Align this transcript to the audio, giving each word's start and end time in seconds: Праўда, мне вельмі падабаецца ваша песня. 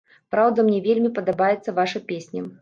Праўда, 0.35 0.63
мне 0.69 0.79
вельмі 0.87 1.11
падабаецца 1.19 1.75
ваша 1.81 2.03
песня. 2.09 2.41